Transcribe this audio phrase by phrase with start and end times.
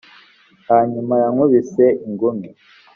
[0.69, 2.47] hanyuma yankubise ingumi